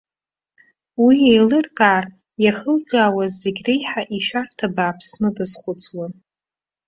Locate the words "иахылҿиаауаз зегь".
2.43-3.61